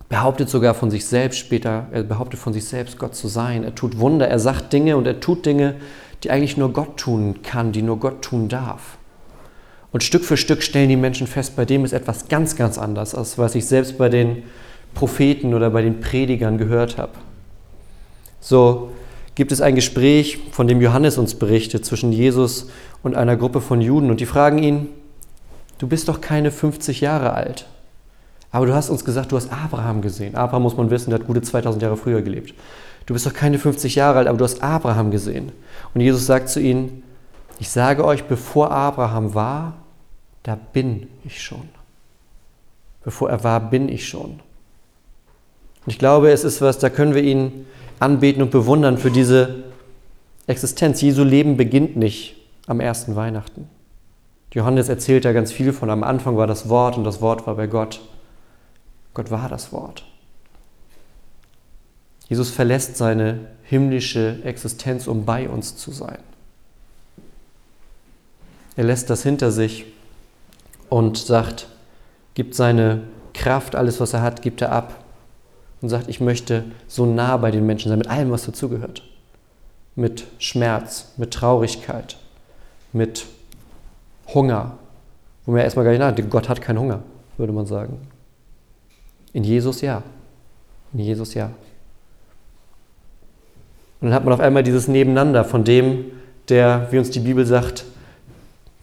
behauptet 0.09 0.49
sogar 0.49 0.73
von 0.73 0.91
sich 0.91 1.05
selbst 1.05 1.39
später, 1.39 1.87
er 1.91 2.03
behauptet 2.03 2.39
von 2.39 2.53
sich 2.53 2.65
selbst, 2.65 2.99
Gott 2.99 3.15
zu 3.15 3.27
sein. 3.27 3.63
Er 3.63 3.75
tut 3.75 3.99
Wunder, 3.99 4.27
er 4.27 4.39
sagt 4.39 4.71
Dinge 4.71 4.97
und 4.97 5.07
er 5.07 5.19
tut 5.19 5.45
Dinge, 5.45 5.75
die 6.23 6.31
eigentlich 6.31 6.57
nur 6.57 6.71
Gott 6.71 6.97
tun 6.97 7.41
kann, 7.43 7.71
die 7.71 7.81
nur 7.81 7.99
Gott 7.99 8.21
tun 8.21 8.47
darf. 8.47 8.97
Und 9.91 10.03
Stück 10.03 10.23
für 10.23 10.37
Stück 10.37 10.61
stellen 10.61 10.89
die 10.89 10.97
Menschen 10.97 11.27
fest, 11.27 11.55
bei 11.55 11.65
dem 11.65 11.85
ist 11.85 11.93
etwas 11.93 12.27
ganz, 12.27 12.55
ganz 12.55 12.77
anders, 12.77 13.15
als 13.15 13.37
was 13.37 13.55
ich 13.55 13.65
selbst 13.65 13.97
bei 13.97 14.09
den 14.09 14.43
Propheten 14.93 15.53
oder 15.53 15.69
bei 15.69 15.81
den 15.81 15.99
Predigern 15.99 16.57
gehört 16.57 16.97
habe. 16.97 17.13
So 18.39 18.91
gibt 19.35 19.51
es 19.51 19.61
ein 19.61 19.75
Gespräch, 19.75 20.39
von 20.51 20.67
dem 20.67 20.81
Johannes 20.81 21.17
uns 21.17 21.35
berichtet, 21.35 21.85
zwischen 21.85 22.11
Jesus 22.11 22.69
und 23.03 23.15
einer 23.15 23.35
Gruppe 23.37 23.61
von 23.61 23.81
Juden. 23.81 24.09
Und 24.09 24.19
die 24.19 24.25
fragen 24.25 24.59
ihn, 24.61 24.89
du 25.77 25.87
bist 25.87 26.07
doch 26.07 26.21
keine 26.21 26.51
50 26.51 27.01
Jahre 27.01 27.33
alt. 27.33 27.67
Aber 28.51 28.65
du 28.65 28.73
hast 28.73 28.89
uns 28.89 29.03
gesagt, 29.03 29.31
du 29.31 29.35
hast 29.35 29.51
Abraham 29.51 30.01
gesehen. 30.01 30.35
Abraham 30.35 30.63
muss 30.63 30.77
man 30.77 30.89
wissen, 30.89 31.09
der 31.09 31.19
hat 31.19 31.27
gute 31.27 31.41
2000 31.41 31.81
Jahre 31.81 31.97
früher 31.97 32.21
gelebt. 32.21 32.53
Du 33.05 33.13
bist 33.13 33.25
doch 33.25 33.33
keine 33.33 33.59
50 33.59 33.95
Jahre 33.95 34.19
alt, 34.19 34.27
aber 34.27 34.37
du 34.37 34.45
hast 34.45 34.63
Abraham 34.63 35.11
gesehen. 35.11 35.51
Und 35.93 36.01
Jesus 36.01 36.25
sagt 36.25 36.49
zu 36.49 36.59
ihnen, 36.59 37.03
ich 37.59 37.69
sage 37.69 38.03
euch, 38.05 38.23
bevor 38.23 38.71
Abraham 38.71 39.33
war, 39.33 39.73
da 40.43 40.57
bin 40.73 41.07
ich 41.23 41.41
schon. 41.41 41.67
Bevor 43.03 43.29
er 43.29 43.43
war, 43.43 43.59
bin 43.59 43.89
ich 43.89 44.07
schon. 44.07 44.39
Und 45.85 45.91
ich 45.91 45.99
glaube, 45.99 46.31
es 46.31 46.43
ist 46.43 46.61
was, 46.61 46.79
da 46.79 46.89
können 46.89 47.13
wir 47.13 47.23
ihn 47.23 47.65
anbeten 47.99 48.41
und 48.41 48.51
bewundern 48.51 48.97
für 48.97 49.11
diese 49.11 49.63
Existenz. 50.47 51.01
Jesu 51.01 51.23
Leben 51.23 51.57
beginnt 51.57 51.95
nicht 51.95 52.35
am 52.67 52.79
ersten 52.79 53.15
Weihnachten. 53.15 53.67
Johannes 54.55 54.87
erzählt 54.87 55.25
da 55.25 55.33
ganz 55.33 55.51
viel 55.51 55.73
von. 55.73 55.89
Am 55.89 56.01
Anfang 56.01 56.37
war 56.37 56.47
das 56.47 56.69
Wort 56.69 56.97
und 56.97 57.03
das 57.03 57.19
Wort 57.19 57.45
war 57.45 57.55
bei 57.55 57.67
Gott. 57.67 57.99
Gott 59.13 59.29
war 59.29 59.49
das 59.49 59.73
Wort. 59.73 60.05
Jesus 62.29 62.49
verlässt 62.51 62.95
seine 62.95 63.49
himmlische 63.63 64.39
Existenz, 64.45 65.07
um 65.07 65.25
bei 65.25 65.49
uns 65.49 65.75
zu 65.75 65.91
sein. 65.91 66.19
Er 68.77 68.85
lässt 68.85 69.09
das 69.09 69.23
hinter 69.23 69.51
sich 69.51 69.85
und 70.89 71.17
sagt, 71.17 71.67
gibt 72.33 72.55
seine 72.55 73.01
Kraft, 73.33 73.75
alles, 73.75 73.99
was 73.99 74.13
er 74.13 74.21
hat, 74.21 74.41
gibt 74.41 74.61
er 74.61 74.71
ab 74.71 75.03
und 75.81 75.89
sagt, 75.89 76.07
ich 76.07 76.21
möchte 76.21 76.63
so 76.87 77.05
nah 77.05 77.35
bei 77.35 77.51
den 77.51 77.65
Menschen 77.65 77.89
sein, 77.89 77.97
mit 77.97 78.09
allem, 78.09 78.31
was 78.31 78.45
dazugehört. 78.45 79.03
Mit 79.95 80.27
Schmerz, 80.39 81.11
mit 81.17 81.31
Traurigkeit, 81.31 82.17
mit 82.93 83.25
Hunger, 84.33 84.77
wo 85.45 85.51
man 85.51 85.61
erstmal 85.61 85.85
gar 85.85 85.91
nicht 85.91 85.99
nachdenkt, 85.99 86.31
Gott 86.31 86.49
hat 86.49 86.61
keinen 86.61 86.79
Hunger, 86.79 87.01
würde 87.37 87.53
man 87.53 87.65
sagen. 87.65 87.99
In 89.33 89.43
Jesus 89.43 89.81
ja. 89.81 90.01
In 90.93 90.99
Jesus 90.99 91.33
ja. 91.33 91.51
Und 94.01 94.09
dann 94.09 94.13
hat 94.13 94.23
man 94.23 94.33
auf 94.33 94.39
einmal 94.39 94.63
dieses 94.63 94.87
Nebeneinander 94.87 95.43
von 95.43 95.63
dem, 95.63 96.05
der, 96.49 96.87
wie 96.91 96.97
uns 96.97 97.09
die 97.09 97.19
Bibel 97.19 97.45
sagt, 97.45 97.85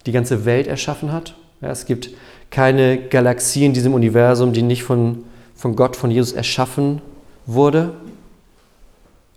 die 0.06 0.12
ganze 0.12 0.44
Welt 0.44 0.66
erschaffen 0.66 1.12
hat. 1.12 1.34
Ja, 1.60 1.70
es 1.70 1.86
gibt 1.86 2.10
keine 2.50 2.98
Galaxie 2.98 3.64
in 3.64 3.72
diesem 3.72 3.94
Universum, 3.94 4.52
die 4.52 4.62
nicht 4.62 4.82
von, 4.82 5.24
von 5.54 5.76
Gott, 5.76 5.96
von 5.96 6.10
Jesus 6.10 6.32
erschaffen 6.32 7.00
wurde. 7.46 7.94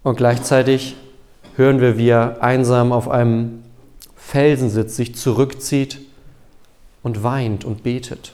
Und 0.03 0.17
gleichzeitig 0.17 0.95
hören 1.55 1.79
wir, 1.81 1.97
wie 1.97 2.09
er 2.09 2.41
einsam 2.41 2.91
auf 2.91 3.09
einem 3.09 3.63
Felsen 4.25 4.71
sitzt, 4.71 4.95
sich 4.95 5.13
zurückzieht 5.13 6.01
und 7.03 7.21
weint 7.21 7.63
und 7.63 7.83
betet. 7.83 8.33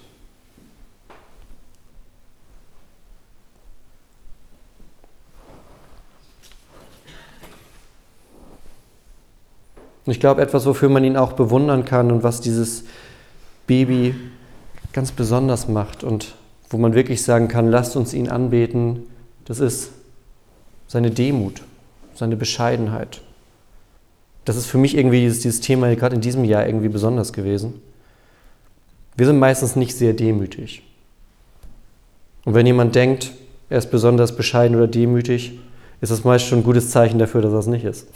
Ich 10.06 10.20
glaube, 10.22 10.42
etwas, 10.42 10.66
wofür 10.66 10.88
man 10.88 11.04
ihn 11.04 11.18
auch 11.18 11.34
bewundern 11.34 11.84
kann 11.84 12.10
und 12.10 12.24
was 12.24 12.40
dieses 12.40 12.86
Baby 13.68 14.16
ganz 14.94 15.12
besonders 15.12 15.68
macht 15.68 16.06
und 16.06 16.36
wo 16.70 16.78
man 16.78 16.94
wirklich 16.94 17.22
sagen 17.22 17.50
kann, 17.50 17.70
lasst 17.70 17.98
uns 17.98 18.14
ihn 18.14 18.30
anbeten, 18.30 19.04
das 19.44 19.60
ist 19.60 19.92
seine 20.88 21.12
Demut, 21.12 21.62
seine 22.16 22.38
Bescheidenheit. 22.38 23.22
Das 24.46 24.56
ist 24.56 24.66
für 24.66 24.78
mich 24.78 24.98
irgendwie 24.98 25.22
dieses, 25.22 25.42
dieses 25.42 25.62
Thema 25.62 25.96
gerade 25.96 26.16
in 26.16 26.22
diesem 26.22 26.44
Jahr 26.44 26.66
irgendwie 26.66 26.90
besonders 26.90 27.34
gewesen. 27.34 27.82
Wir 29.16 29.26
sind 29.26 29.40
meistens 29.40 29.76
nicht 29.76 29.96
sehr 29.96 30.14
demütig. 30.14 30.84
Und 32.46 32.56
wenn 32.56 32.66
jemand 32.66 32.96
denkt, 32.96 33.32
er 33.70 33.78
ist 33.78 33.92
besonders 33.92 34.36
bescheiden 34.36 34.76
oder 34.76 34.88
demütig, 34.88 35.60
ist 36.02 36.12
das 36.12 36.24
meist 36.24 36.46
schon 36.46 36.60
ein 36.60 36.64
gutes 36.64 36.90
Zeichen 36.90 37.20
dafür, 37.20 37.42
dass 37.42 37.54
er 37.54 37.60
es 37.60 37.68
nicht 37.68 37.86
ist. 37.86 38.08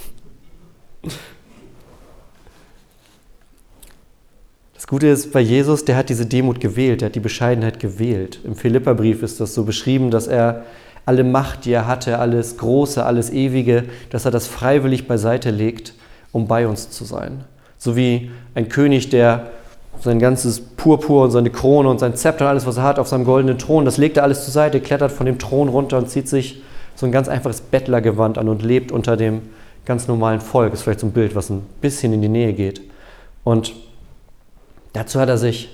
Das 4.74 4.88
Gute 4.88 5.08
ist 5.08 5.32
bei 5.32 5.40
Jesus, 5.40 5.86
der 5.86 5.96
hat 5.96 6.10
diese 6.10 6.26
Demut 6.26 6.60
gewählt, 6.60 7.02
der 7.02 7.08
hat 7.08 7.16
die 7.16 7.20
Bescheidenheit 7.20 7.80
gewählt. 7.80 8.40
Im 8.44 8.56
Philipperbrief 8.56 9.24
ist 9.24 9.40
das 9.40 9.54
so 9.54 9.64
beschrieben, 9.64 10.12
dass 10.12 10.28
er 10.28 10.66
alle 11.06 11.24
Macht, 11.24 11.66
die 11.66 11.72
er 11.72 11.88
hatte, 11.88 12.20
alles 12.20 12.58
Große, 12.58 13.04
alles 13.04 13.32
Ewige, 13.32 13.86
dass 14.10 14.26
er 14.26 14.32
das 14.32 14.48
freiwillig 14.48 15.08
beiseite 15.08 15.52
legt, 15.52 15.94
um 16.36 16.48
bei 16.48 16.68
uns 16.68 16.90
zu 16.90 17.04
sein. 17.04 17.44
So 17.78 17.96
wie 17.96 18.32
ein 18.54 18.70
König, 18.70 19.10
der 19.10 19.52
sein 20.02 20.20
ganzes 20.20 20.60
Purpur 20.60 21.24
und 21.24 21.32
seine 21.32 21.50
Krone 21.50 21.90
und 21.90 22.00
sein 22.00 22.16
Zepter 22.16 22.46
und 22.46 22.50
alles, 22.50 22.66
was 22.66 22.78
er 22.78 22.84
hat, 22.84 23.00
auf 23.00 23.08
seinem 23.08 23.26
goldenen 23.26 23.58
Thron, 23.58 23.86
das 23.86 23.98
legt 23.98 24.18
er 24.18 24.24
alles 24.24 24.44
zur 24.44 24.54
Seite, 24.54 24.82
klettert 24.82 25.12
von 25.12 25.26
dem 25.26 25.40
Thron 25.40 25.70
runter 25.70 25.98
und 25.98 26.10
zieht 26.10 26.28
sich 26.28 26.62
so 26.96 27.06
ein 27.06 27.12
ganz 27.12 27.28
einfaches 27.28 27.62
Bettlergewand 27.62 28.38
an 28.38 28.50
und 28.50 28.62
lebt 28.62 28.92
unter 28.92 29.18
dem 29.18 29.42
ganz 29.86 30.08
normalen 30.08 30.42
Volk. 30.42 30.74
Ist 30.74 30.84
vielleicht 30.84 31.00
so 31.00 31.08
ein 31.08 31.14
Bild, 31.14 31.36
was 31.36 31.50
ein 31.50 31.62
bisschen 31.82 32.14
in 32.14 32.22
die 32.22 32.30
Nähe 32.30 32.54
geht. 32.54 32.82
Und 33.44 33.74
Dazu 34.96 35.20
hat 35.20 35.28
er 35.28 35.38
sich 35.38 35.68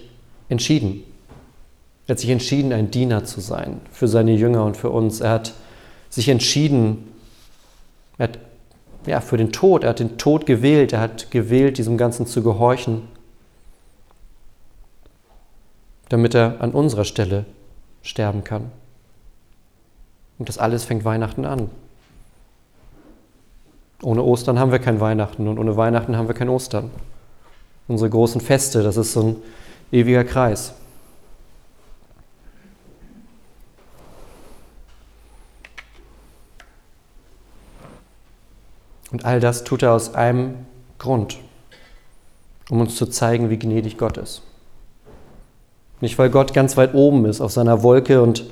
entschieden. 0.49 1.03
Er 2.07 2.13
hat 2.13 2.19
sich 2.19 2.31
entschieden, 2.31 2.73
ein 2.73 2.89
Diener 2.89 3.23
zu 3.23 3.39
sein 3.39 3.79
für 3.91 4.07
seine 4.07 4.33
Jünger 4.33 4.65
und 4.65 4.75
für 4.75 4.89
uns. 4.89 5.21
Er 5.21 5.29
hat 5.29 5.53
sich 6.09 6.27
entschieden, 6.27 7.07
er 8.17 8.29
hat, 8.29 8.39
ja, 9.05 9.21
für 9.21 9.37
den 9.37 9.51
Tod. 9.51 9.83
Er 9.83 9.89
hat 9.89 9.99
den 9.99 10.17
Tod 10.17 10.45
gewählt. 10.45 10.93
Er 10.93 10.99
hat 10.99 11.31
gewählt, 11.31 11.77
diesem 11.77 11.97
Ganzen 11.97 12.25
zu 12.25 12.43
gehorchen, 12.43 13.07
damit 16.09 16.35
er 16.35 16.61
an 16.61 16.71
unserer 16.71 17.05
Stelle 17.05 17.45
sterben 18.01 18.43
kann. 18.43 18.71
Und 20.37 20.49
das 20.49 20.57
alles 20.57 20.83
fängt 20.83 21.05
Weihnachten 21.05 21.45
an. 21.45 21.69
Ohne 24.01 24.23
Ostern 24.23 24.57
haben 24.57 24.71
wir 24.71 24.79
kein 24.79 24.99
Weihnachten 24.99 25.47
und 25.47 25.59
ohne 25.59 25.77
Weihnachten 25.77 26.17
haben 26.17 26.27
wir 26.27 26.35
kein 26.35 26.49
Ostern 26.49 26.89
unsere 27.87 28.09
großen 28.09 28.41
Feste. 28.41 28.83
Das 28.83 28.97
ist 28.97 29.13
so 29.13 29.21
ein 29.21 29.35
ewiger 29.91 30.23
Kreis. 30.23 30.73
Und 39.11 39.25
all 39.25 39.39
das 39.39 39.63
tut 39.63 39.83
er 39.83 39.93
aus 39.93 40.15
einem 40.15 40.53
Grund, 40.97 41.37
um 42.69 42.79
uns 42.79 42.95
zu 42.95 43.05
zeigen, 43.05 43.49
wie 43.49 43.59
gnädig 43.59 43.97
Gott 43.97 44.17
ist. 44.17 44.41
Nicht, 45.99 46.17
weil 46.17 46.29
Gott 46.29 46.53
ganz 46.53 46.77
weit 46.77 46.93
oben 46.93 47.25
ist 47.25 47.41
auf 47.41 47.51
seiner 47.51 47.83
Wolke 47.83 48.21
und 48.21 48.45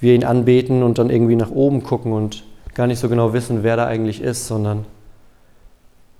wir 0.00 0.14
ihn 0.14 0.24
anbeten 0.24 0.82
und 0.82 0.98
dann 0.98 1.10
irgendwie 1.10 1.36
nach 1.36 1.50
oben 1.50 1.82
gucken 1.82 2.12
und 2.12 2.44
gar 2.74 2.86
nicht 2.86 2.98
so 2.98 3.08
genau 3.08 3.32
wissen, 3.32 3.62
wer 3.62 3.76
da 3.76 3.86
eigentlich 3.86 4.20
ist, 4.20 4.46
sondern 4.46 4.84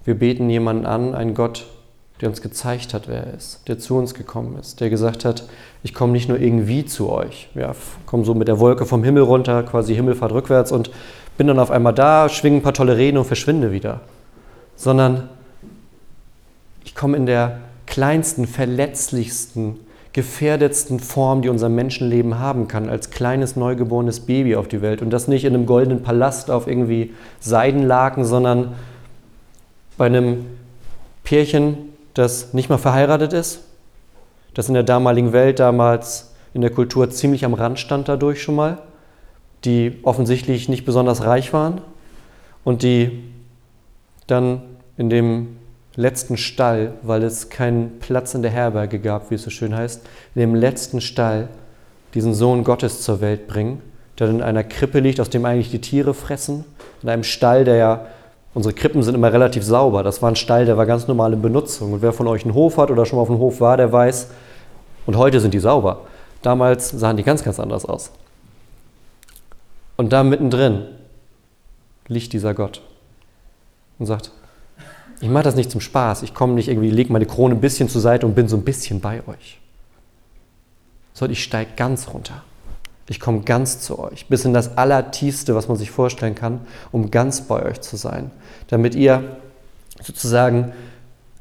wir 0.05 0.15
beten 0.15 0.49
jemanden 0.49 0.87
an, 0.87 1.15
einen 1.15 1.35
Gott, 1.35 1.67
der 2.21 2.31
uns 2.31 2.41
gezeigt 2.41 2.95
hat, 2.95 3.09
wer 3.09 3.27
er 3.27 3.35
ist, 3.35 3.69
der 3.69 3.79
zu 3.79 3.97
uns 3.97 4.15
gekommen 4.15 4.57
ist, 4.59 4.81
der 4.81 4.89
gesagt 4.89 5.25
hat, 5.25 5.49
ich 5.83 5.93
komme 5.93 6.13
nicht 6.13 6.29
nur 6.29 6.39
irgendwie 6.39 6.87
zu 6.87 7.11
euch, 7.11 7.49
ja, 7.55 7.75
komme 8.07 8.25
so 8.25 8.35
mit 8.35 8.49
der 8.49 8.59
Wolke 8.59 8.87
vom 8.87 9.05
Himmel 9.05 9.25
runter, 9.25 9.63
quasi 9.65 9.95
Himmelfahrt 9.95 10.33
rückwärts 10.33 10.73
und 10.73 10.91
bin 11.37 11.47
dann 11.47 11.59
auf 11.59 11.71
einmal 11.71 11.95
da, 11.95 12.29
schwinge 12.29 12.59
ein 12.59 12.63
paar 12.63 12.75
tolle 12.75 12.97
Reden 12.97 13.19
und 13.19 13.25
verschwinde 13.25 13.73
wieder, 13.73 14.01
sondern 14.77 15.29
ich 16.85 16.95
komme 16.95 17.17
in 17.17 17.27
der 17.27 17.59
kleinsten, 17.87 18.47
verletzlichsten, 18.47 19.79
gefährdetsten 20.13 20.99
Form, 20.99 21.43
die 21.43 21.51
unser 21.51 21.69
Menschenleben 21.69 22.39
haben 22.39 22.69
kann, 22.69 22.89
als 22.89 23.11
kleines 23.11 23.55
neugeborenes 23.55 24.21
Baby 24.21 24.57
auf 24.57 24.67
die 24.67 24.81
Welt. 24.81 25.03
Und 25.03 25.11
das 25.11 25.29
nicht 25.29 25.45
in 25.45 25.55
einem 25.55 25.67
goldenen 25.67 26.03
Palast 26.03 26.51
auf 26.51 26.67
irgendwie 26.67 27.13
Seidenlaken, 27.41 28.25
sondern 28.25 28.75
bei 29.99 30.07
einem 30.07 30.47
Pärchen, 31.23 31.77
das 32.15 32.55
nicht 32.55 32.71
mal 32.71 32.79
verheiratet 32.79 33.35
ist, 33.35 33.61
das 34.55 34.69
in 34.69 34.75
der 34.75 34.85
damaligen 34.85 35.35
Welt 35.35 35.59
damals 35.59 36.33
in 36.55 36.63
der 36.63 36.71
Kultur 36.71 37.11
ziemlich 37.11 37.45
am 37.45 37.53
Rand 37.53 37.79
stand 37.79 38.09
dadurch 38.09 38.43
schon 38.43 38.55
mal, 38.55 38.79
die 39.67 39.99
offensichtlich 40.03 40.69
nicht 40.69 40.85
besonders 40.85 41.25
reich 41.25 41.53
waren 41.53 41.81
und 42.65 42.83
die 42.83 43.25
dann 44.27 44.63
in 44.97 45.11
dem 45.11 45.59
letzten 45.95 46.37
Stall, 46.37 46.95
weil 47.03 47.23
es 47.23 47.49
keinen 47.49 47.99
Platz 47.99 48.35
in 48.35 48.43
der 48.43 48.51
Herberge 48.51 48.99
gab, 48.99 49.31
wie 49.31 49.35
es 49.35 49.43
so 49.43 49.51
schön 49.51 49.77
heißt, 49.77 50.03
in 50.35 50.41
dem 50.41 50.55
letzten 50.55 51.01
Stall 51.01 51.49
diesen 52.15 52.35
Sohn 52.35 52.65
Gottes 52.65 53.03
zur 53.03 53.21
Welt 53.21 53.47
bringen, 53.47 53.83
der 54.19 54.31
in 54.31 54.43
einer 54.43 54.65
Krippe 54.65 55.01
liegt, 55.01 55.21
aus 55.21 55.31
dem 55.31 55.45
eigentlich 55.45 55.71
die 55.71 55.81
Tiere 55.81 56.15
fressen, 56.15 56.65
in 57.03 57.09
einem 57.09 57.25
Stall, 57.25 57.65
der 57.65 57.77
ja 57.77 58.07
Unsere 58.57 58.73
Krippen 58.73 59.03
sind 59.03 59.15
immer 59.15 59.31
relativ 59.31 59.63
sauber. 59.63 60.03
Das 60.03 60.23
war 60.23 60.31
ein 60.31 60.37
Stall, 60.37 60.65
der 60.65 60.79
war 60.79 60.87
ganz 60.87 61.07
normal 61.07 61.35
in 61.35 61.43
Benutzung. 61.43 61.93
Und 61.93 62.01
wer 62.01 62.15
von 62.15 62.27
euch 62.27 62.43
einen 62.47 62.55
Hof 62.55 62.79
hat 62.79 62.91
oder 62.91 63.05
schon 63.05 63.19
mal 63.19 63.23
auf 63.25 63.29
dem 63.29 63.37
Hof 63.37 63.61
war, 63.61 63.77
der 63.77 63.93
weiß, 63.93 64.29
und 65.05 65.19
heute 65.19 65.41
sind 65.41 65.53
die 65.53 65.59
sauber. 65.59 66.07
Damals 66.41 66.89
sahen 66.89 67.19
die 67.19 67.23
ganz, 67.23 67.45
ganz 67.45 67.61
anders 67.61 67.85
aus. 67.85 68.13
Und 69.97 70.13
da 70.13 70.23
mittendrin 70.23 70.83
liegt 72.09 72.33
dieser 72.33 72.55
Gott 72.55 72.83
und 73.99 74.07
sagt, 74.07 74.31
ich 75.21 75.29
mache 75.29 75.45
das 75.45 75.57
nicht 75.57 75.71
zum 75.71 75.81
Spaß, 75.81 76.23
ich 76.23 76.35
komme 76.35 76.55
nicht 76.55 76.69
irgendwie, 76.69 76.91
lege 76.91 77.13
meine 77.13 77.27
Krone 77.27 77.55
ein 77.55 77.61
bisschen 77.61 77.89
zur 77.89 78.01
Seite 78.01 78.27
und 78.27 78.35
bin 78.35 78.49
so 78.49 78.57
ein 78.57 78.65
bisschen 78.65 79.01
bei 79.01 79.27
euch. 79.27 79.59
Sondern 81.15 81.33
ich 81.33 81.43
steige 81.43 81.71
ganz 81.77 82.09
runter. 82.09 82.43
Ich 83.09 83.21
komme 83.21 83.41
ganz 83.41 83.81
zu 83.81 83.99
euch, 83.99 84.27
bis 84.27 84.45
in 84.45 84.53
das 84.53 84.77
Allertiefste, 84.77 85.55
was 85.55 85.69
man 85.69 85.77
sich 85.77 85.91
vorstellen 85.91 86.35
kann, 86.35 86.61
um 86.93 87.11
ganz 87.11 87.43
bei 87.43 87.63
euch 87.63 87.81
zu 87.81 87.97
sein, 87.97 88.31
damit 88.69 88.95
ihr 88.95 89.37
sozusagen 90.03 90.73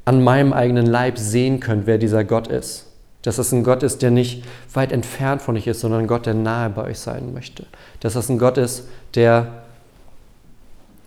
an 0.04 0.22
meinem 0.22 0.52
eigenen 0.52 0.86
Leib 0.86 1.18
sehen 1.18 1.58
könnt, 1.60 1.86
wer 1.86 1.98
dieser 1.98 2.24
Gott 2.24 2.46
ist. 2.46 2.86
Dass 3.26 3.38
es 3.38 3.50
ein 3.50 3.64
Gott 3.64 3.82
ist, 3.82 4.02
der 4.02 4.12
nicht 4.12 4.44
weit 4.72 4.92
entfernt 4.92 5.42
von 5.42 5.56
euch 5.56 5.66
ist, 5.66 5.80
sondern 5.80 6.02
ein 6.02 6.06
Gott, 6.06 6.26
der 6.26 6.34
nahe 6.34 6.70
bei 6.70 6.84
euch 6.84 7.00
sein 7.00 7.34
möchte. 7.34 7.66
Dass 7.98 8.14
es 8.14 8.28
ein 8.28 8.38
Gott 8.38 8.56
ist, 8.56 8.86
der 9.16 9.64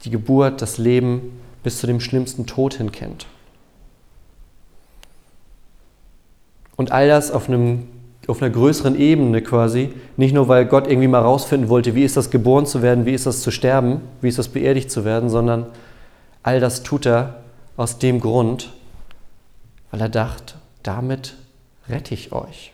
die 0.03 0.09
Geburt, 0.09 0.61
das 0.61 0.77
Leben 0.77 1.39
bis 1.63 1.79
zu 1.79 1.87
dem 1.87 2.01
schlimmsten 2.01 2.45
Tod 2.45 2.73
hin 2.73 2.91
kennt. 2.91 3.25
Und 6.75 6.91
all 6.91 7.07
das 7.07 7.31
auf 7.31 7.47
einem 7.47 7.87
auf 8.27 8.41
einer 8.43 8.51
größeren 8.51 8.99
Ebene 8.99 9.41
quasi, 9.41 9.91
nicht 10.15 10.35
nur 10.35 10.47
weil 10.49 10.65
Gott 10.65 10.87
irgendwie 10.87 11.07
mal 11.07 11.21
rausfinden 11.21 11.69
wollte, 11.69 11.95
wie 11.95 12.03
ist 12.03 12.15
das 12.15 12.29
geboren 12.29 12.65
zu 12.67 12.81
werden, 12.81 13.05
wie 13.07 13.13
ist 13.13 13.25
das 13.25 13.41
zu 13.41 13.49
sterben, 13.49 14.01
wie 14.21 14.27
ist 14.27 14.37
das 14.37 14.49
beerdigt 14.49 14.91
zu 14.91 15.03
werden, 15.03 15.29
sondern 15.29 15.65
all 16.43 16.59
das 16.59 16.83
tut 16.83 17.07
er 17.07 17.37
aus 17.75 17.97
dem 17.97 18.19
Grund, 18.19 18.71
weil 19.89 20.01
er 20.01 20.09
dachte, 20.09 20.55
damit 20.83 21.37
rette 21.89 22.13
ich 22.13 22.31
euch. 22.31 22.71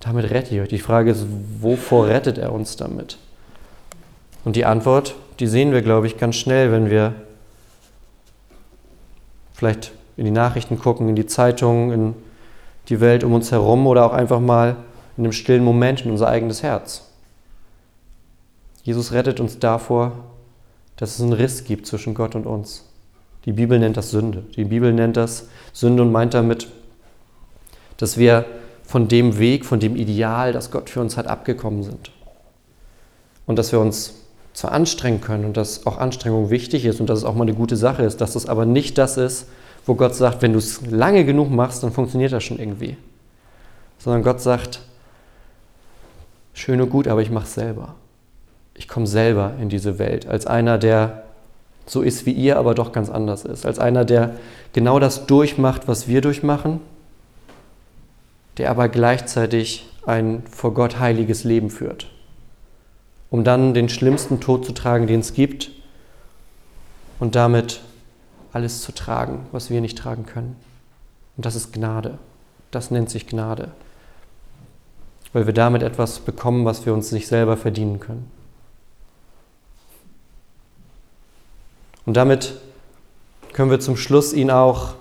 Damit 0.00 0.30
rette 0.30 0.54
ich 0.54 0.60
euch. 0.60 0.68
Die 0.68 0.78
Frage 0.78 1.10
ist, 1.10 1.26
wovor 1.60 2.06
rettet 2.06 2.38
er 2.38 2.52
uns 2.52 2.76
damit? 2.76 3.18
Und 4.44 4.56
die 4.56 4.64
Antwort, 4.64 5.14
die 5.40 5.46
sehen 5.46 5.72
wir, 5.72 5.82
glaube 5.82 6.06
ich, 6.06 6.16
ganz 6.16 6.36
schnell, 6.36 6.72
wenn 6.72 6.90
wir 6.90 7.14
vielleicht 9.52 9.92
in 10.16 10.24
die 10.24 10.30
Nachrichten 10.30 10.78
gucken, 10.78 11.08
in 11.08 11.16
die 11.16 11.26
Zeitungen, 11.26 11.92
in 11.92 12.14
die 12.88 13.00
Welt 13.00 13.24
um 13.24 13.34
uns 13.34 13.52
herum 13.52 13.86
oder 13.86 14.06
auch 14.06 14.12
einfach 14.12 14.40
mal 14.40 14.76
in 15.16 15.24
einem 15.24 15.32
stillen 15.32 15.64
Moment 15.64 16.04
in 16.04 16.10
unser 16.10 16.28
eigenes 16.28 16.62
Herz. 16.62 17.08
Jesus 18.82 19.12
rettet 19.12 19.40
uns 19.40 19.58
davor, 19.58 20.12
dass 20.96 21.16
es 21.16 21.20
einen 21.20 21.32
Riss 21.32 21.64
gibt 21.64 21.86
zwischen 21.86 22.14
Gott 22.14 22.34
und 22.34 22.46
uns. 22.46 22.84
Die 23.44 23.52
Bibel 23.52 23.78
nennt 23.78 23.96
das 23.96 24.10
Sünde. 24.10 24.44
Die 24.56 24.64
Bibel 24.64 24.92
nennt 24.92 25.16
das 25.16 25.48
Sünde 25.72 26.02
und 26.02 26.12
meint 26.12 26.34
damit, 26.34 26.68
dass 27.98 28.16
wir 28.16 28.46
von 28.84 29.06
dem 29.06 29.38
Weg, 29.38 29.66
von 29.66 29.80
dem 29.80 29.96
Ideal, 29.96 30.52
das 30.52 30.70
Gott 30.70 30.88
für 30.88 31.00
uns 31.00 31.18
hat, 31.18 31.26
abgekommen 31.26 31.82
sind. 31.82 32.10
Und 33.46 33.58
dass 33.58 33.70
wir 33.70 33.80
uns 33.80 34.14
zwar 34.54 34.72
anstrengen 34.72 35.20
können 35.20 35.44
und 35.44 35.56
dass 35.56 35.86
auch 35.86 35.98
Anstrengung 35.98 36.50
wichtig 36.50 36.84
ist 36.84 37.00
und 37.00 37.08
dass 37.10 37.20
es 37.20 37.24
auch 37.24 37.34
mal 37.34 37.42
eine 37.42 37.54
gute 37.54 37.76
Sache 37.76 38.02
ist, 38.02 38.20
dass 38.20 38.32
das 38.32 38.46
aber 38.46 38.64
nicht 38.64 38.98
das 38.98 39.16
ist, 39.16 39.46
wo 39.86 39.94
Gott 39.94 40.14
sagt, 40.14 40.42
wenn 40.42 40.52
du 40.52 40.58
es 40.58 40.86
lange 40.86 41.24
genug 41.24 41.50
machst, 41.50 41.82
dann 41.82 41.92
funktioniert 41.92 42.32
das 42.32 42.44
schon 42.44 42.58
irgendwie. 42.58 42.96
Sondern 43.98 44.22
Gott 44.22 44.40
sagt, 44.40 44.80
schön 46.54 46.80
und 46.80 46.90
gut, 46.90 47.08
aber 47.08 47.22
ich 47.22 47.30
mache 47.30 47.44
es 47.44 47.54
selber. 47.54 47.94
Ich 48.74 48.88
komme 48.88 49.06
selber 49.06 49.54
in 49.60 49.68
diese 49.68 49.98
Welt 49.98 50.26
als 50.26 50.46
einer, 50.46 50.78
der 50.78 51.24
so 51.86 52.02
ist 52.02 52.26
wie 52.26 52.32
ihr, 52.32 52.58
aber 52.58 52.74
doch 52.74 52.92
ganz 52.92 53.10
anders 53.10 53.44
ist. 53.44 53.64
Als 53.64 53.78
einer, 53.78 54.04
der 54.04 54.32
genau 54.72 54.98
das 54.98 55.26
durchmacht, 55.26 55.88
was 55.88 56.06
wir 56.06 56.20
durchmachen, 56.20 56.80
der 58.58 58.70
aber 58.70 58.88
gleichzeitig 58.88 59.88
ein 60.04 60.42
vor 60.50 60.74
Gott 60.74 60.98
heiliges 60.98 61.44
Leben 61.44 61.70
führt 61.70 62.08
um 63.30 63.44
dann 63.44 63.74
den 63.74 63.88
schlimmsten 63.88 64.40
Tod 64.40 64.64
zu 64.64 64.72
tragen, 64.72 65.06
den 65.06 65.20
es 65.20 65.34
gibt 65.34 65.70
und 67.18 67.34
damit 67.34 67.80
alles 68.52 68.82
zu 68.82 68.92
tragen, 68.92 69.46
was 69.52 69.70
wir 69.70 69.80
nicht 69.80 69.98
tragen 69.98 70.24
können. 70.24 70.56
Und 71.36 71.44
das 71.44 71.54
ist 71.54 71.72
Gnade. 71.72 72.18
Das 72.70 72.90
nennt 72.90 73.10
sich 73.10 73.26
Gnade. 73.26 73.70
Weil 75.32 75.46
wir 75.46 75.52
damit 75.52 75.82
etwas 75.82 76.20
bekommen, 76.20 76.64
was 76.64 76.86
wir 76.86 76.94
uns 76.94 77.12
nicht 77.12 77.28
selber 77.28 77.56
verdienen 77.56 78.00
können. 78.00 78.30
Und 82.06 82.16
damit 82.16 82.54
können 83.52 83.70
wir 83.70 83.80
zum 83.80 83.98
Schluss 83.98 84.32
ihn 84.32 84.50
auch, 84.50 84.94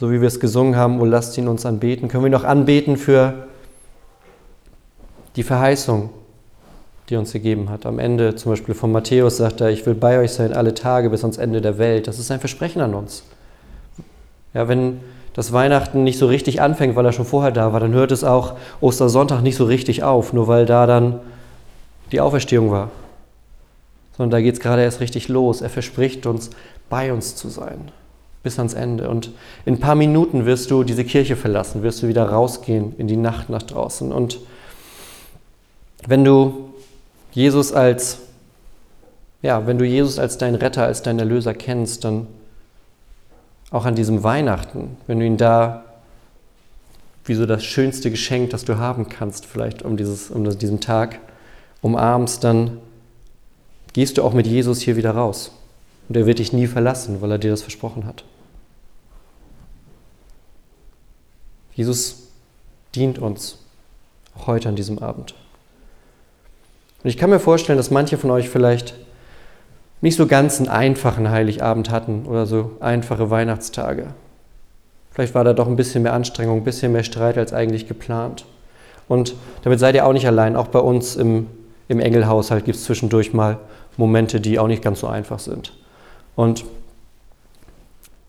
so 0.00 0.10
wie 0.10 0.22
wir 0.22 0.28
es 0.28 0.40
gesungen 0.40 0.76
haben, 0.76 0.98
oh 0.98 1.04
lasst 1.04 1.36
ihn 1.36 1.46
uns 1.46 1.66
anbeten, 1.66 2.08
können 2.08 2.24
wir 2.24 2.30
noch 2.30 2.44
anbeten 2.44 2.96
für 2.96 3.34
die 5.36 5.42
Verheißung, 5.42 6.08
die 7.10 7.16
uns 7.16 7.34
gegeben 7.34 7.68
hat. 7.68 7.84
Am 7.84 7.98
Ende 7.98 8.34
zum 8.34 8.52
Beispiel 8.52 8.74
von 8.74 8.92
Matthäus 8.92 9.36
sagt 9.36 9.60
er, 9.60 9.68
ich 9.68 9.84
will 9.84 9.92
bei 9.92 10.18
euch 10.18 10.32
sein 10.32 10.54
alle 10.54 10.72
Tage 10.72 11.10
bis 11.10 11.22
ans 11.22 11.36
Ende 11.36 11.60
der 11.60 11.76
Welt. 11.76 12.08
Das 12.08 12.18
ist 12.18 12.30
ein 12.30 12.40
Versprechen 12.40 12.80
an 12.80 12.94
uns. 12.94 13.24
Ja, 14.54 14.68
wenn 14.68 15.00
das 15.34 15.52
Weihnachten 15.52 16.02
nicht 16.02 16.16
so 16.16 16.28
richtig 16.28 16.62
anfängt, 16.62 16.96
weil 16.96 17.04
er 17.04 17.12
schon 17.12 17.26
vorher 17.26 17.52
da 17.52 17.74
war, 17.74 17.80
dann 17.80 17.92
hört 17.92 18.10
es 18.10 18.24
auch 18.24 18.54
Ostersonntag 18.80 19.42
nicht 19.42 19.56
so 19.56 19.66
richtig 19.66 20.02
auf, 20.02 20.32
nur 20.32 20.48
weil 20.48 20.64
da 20.64 20.86
dann 20.86 21.20
die 22.10 22.22
Auferstehung 22.22 22.70
war. 22.70 22.90
Sondern 24.16 24.30
da 24.30 24.40
geht 24.40 24.54
es 24.54 24.60
gerade 24.60 24.80
erst 24.82 25.00
richtig 25.00 25.28
los. 25.28 25.60
Er 25.60 25.68
verspricht 25.68 26.24
uns, 26.24 26.48
bei 26.88 27.12
uns 27.12 27.36
zu 27.36 27.50
sein, 27.50 27.92
bis 28.42 28.58
ans 28.58 28.74
Ende. 28.74 29.08
Und 29.08 29.30
in 29.64 29.74
ein 29.74 29.80
paar 29.80 29.94
Minuten 29.94 30.46
wirst 30.46 30.70
du 30.70 30.84
diese 30.84 31.04
Kirche 31.04 31.36
verlassen, 31.36 31.82
wirst 31.82 32.02
du 32.02 32.08
wieder 32.08 32.24
rausgehen 32.24 32.94
in 32.96 33.06
die 33.06 33.16
Nacht 33.16 33.50
nach 33.50 33.62
draußen. 33.62 34.12
Und 34.12 34.38
wenn 36.06 36.24
du 36.24 36.70
Jesus 37.32 37.72
als, 37.72 38.18
ja, 39.42 39.66
wenn 39.66 39.78
du 39.78 39.84
Jesus 39.84 40.18
als 40.18 40.38
dein 40.38 40.54
Retter, 40.54 40.84
als 40.84 41.02
dein 41.02 41.18
Erlöser 41.18 41.54
kennst, 41.54 42.04
dann 42.04 42.26
auch 43.70 43.84
an 43.84 43.94
diesem 43.94 44.22
Weihnachten, 44.22 44.96
wenn 45.06 45.20
du 45.20 45.26
ihn 45.26 45.36
da 45.36 45.84
wie 47.24 47.34
so 47.34 47.46
das 47.46 47.62
schönste 47.62 48.10
Geschenk, 48.10 48.50
das 48.50 48.64
du 48.64 48.78
haben 48.78 49.08
kannst, 49.08 49.46
vielleicht 49.46 49.82
um, 49.82 49.96
dieses, 49.96 50.30
um 50.30 50.48
diesen 50.58 50.80
Tag 50.80 51.20
umarmst, 51.82 52.42
dann 52.42 52.78
gehst 53.92 54.18
du 54.18 54.24
auch 54.24 54.32
mit 54.32 54.46
Jesus 54.46 54.80
hier 54.80 54.96
wieder 54.96 55.12
raus. 55.12 55.52
Und 56.08 56.16
er 56.16 56.26
wird 56.26 56.40
dich 56.40 56.52
nie 56.52 56.66
verlassen, 56.66 57.20
weil 57.20 57.30
er 57.30 57.38
dir 57.38 57.52
das 57.52 57.62
versprochen 57.62 58.04
hat. 58.04 58.24
Jesus 61.80 62.28
dient 62.94 63.18
uns 63.18 63.56
auch 64.36 64.48
heute 64.48 64.68
an 64.68 64.76
diesem 64.76 64.98
Abend. 64.98 65.34
Und 67.02 67.08
ich 67.08 67.16
kann 67.16 67.30
mir 67.30 67.40
vorstellen, 67.40 67.78
dass 67.78 67.90
manche 67.90 68.18
von 68.18 68.30
euch 68.30 68.50
vielleicht 68.50 68.92
nicht 70.02 70.14
so 70.18 70.26
ganz 70.26 70.58
einen 70.58 70.68
einfachen 70.68 71.30
Heiligabend 71.30 71.88
hatten 71.88 72.26
oder 72.26 72.44
so 72.44 72.72
einfache 72.80 73.30
Weihnachtstage. 73.30 74.08
Vielleicht 75.10 75.34
war 75.34 75.42
da 75.42 75.54
doch 75.54 75.68
ein 75.68 75.76
bisschen 75.76 76.02
mehr 76.02 76.12
Anstrengung, 76.12 76.58
ein 76.58 76.64
bisschen 76.64 76.92
mehr 76.92 77.02
Streit 77.02 77.38
als 77.38 77.54
eigentlich 77.54 77.88
geplant. 77.88 78.44
Und 79.08 79.34
damit 79.62 79.80
seid 79.80 79.94
ihr 79.94 80.04
auch 80.04 80.12
nicht 80.12 80.26
allein. 80.26 80.56
Auch 80.56 80.68
bei 80.68 80.80
uns 80.80 81.16
im, 81.16 81.46
im 81.88 81.98
Engelhaushalt 81.98 82.66
gibt 82.66 82.76
es 82.76 82.84
zwischendurch 82.84 83.32
mal 83.32 83.58
Momente, 83.96 84.38
die 84.38 84.58
auch 84.58 84.68
nicht 84.68 84.82
ganz 84.82 85.00
so 85.00 85.06
einfach 85.06 85.38
sind. 85.38 85.72
Und 86.36 86.66